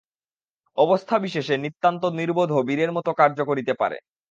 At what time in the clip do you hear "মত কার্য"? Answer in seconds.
2.93-3.39